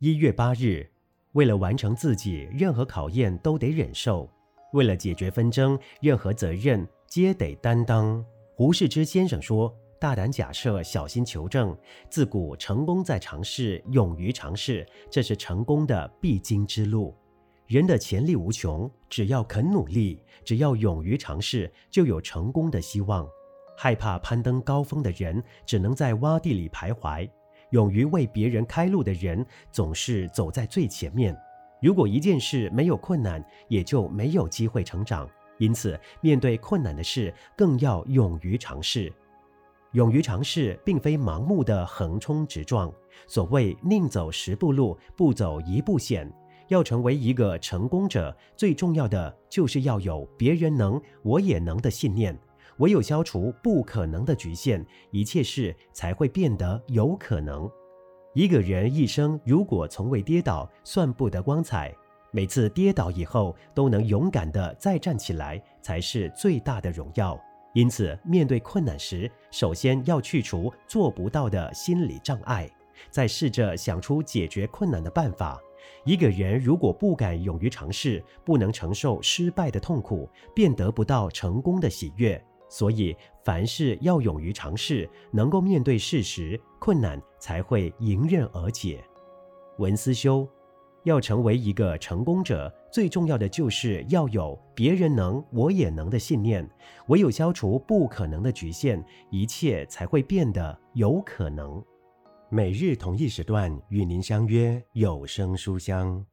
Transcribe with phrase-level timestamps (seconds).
[0.00, 0.88] 一月八日，
[1.32, 4.30] 为了完成自己，任何考验都得忍受；
[4.72, 8.24] 为了解决纷争，任何责任皆得担当。
[8.54, 11.76] 胡适之先生说：“大胆假设，小心求证。
[12.08, 17.12] 自古成功在尝试，勇于尝试，这是成功的必经之路。
[17.66, 23.28] 人的潜力无穷，只要肯努力，只要勇于尝试，就有成功的希望。
[23.76, 27.28] 害怕攀登高峰的人，只能在洼地里徘徊。”
[27.70, 31.36] 勇于为别人开路的人，总是走在最前面。
[31.80, 35.28] 如果一件事没有困难，也就没有机会成长。
[35.58, 39.12] 因此，面对困难的事，更要勇于尝试。
[39.92, 42.92] 勇于尝试，并非盲目的横冲直撞。
[43.26, 46.30] 所谓“宁走十步路，不走一步险”。
[46.68, 52.38] 要成为一个成功者，最重要的就是要有别人能，我也能的信念。
[52.78, 57.70] 唯有消除不可能的局限，一切事才会变得有可能。
[58.34, 61.94] 一个人一生如果从未跌倒，算不得光彩。
[62.30, 67.40] 每次跌倒以后都能勇敢地再站起来，才是最大的荣耀。
[67.72, 72.70] 因此，面对困难时，首先要去除做不到的心理障碍，
[73.10, 75.58] 再试着想出解决困难的办法。
[76.04, 82.42] 一个人如果不敢勇于尝试，不能承受失败的痛苦，便得不到成功的喜悦。
[82.68, 89.02] 所以，凡事要勇于尝试，能够面对事实，困难才会迎刃而解。
[89.78, 90.46] 文思修，
[91.04, 96.68] 要成为一个成功者，最重要的就是要有别人能，我也能的信念。
[97.06, 101.82] 唯有消除不可能的局限，一切才会变得有可能。
[102.50, 106.24] 每日同一时段与您相约有声书香。